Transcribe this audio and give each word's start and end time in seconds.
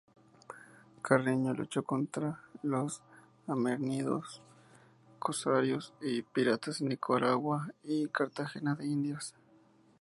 Carreño 1.03 1.53
luchó 1.53 1.83
contra 1.83 2.43
los 2.63 3.03
amerindios, 3.45 4.41
corsarios 5.19 5.93
y 6.01 6.23
piratas 6.23 6.81
en 6.81 6.87
Nicaragua 6.89 7.71
y 7.83 8.07
Cartagena 8.07 8.73
de 8.73 8.87
Indias. 8.87 9.35